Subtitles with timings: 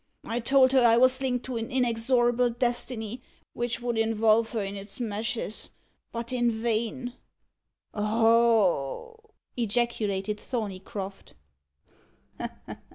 [0.25, 3.21] I told her I was linked to an inexorable destiny,
[3.53, 5.69] which would involve her in its meshes
[6.11, 7.13] but in vain."
[7.93, 9.15] "Oh!"
[9.55, 11.35] ejaculated Thorneycroft.